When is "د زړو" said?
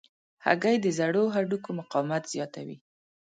0.81-1.23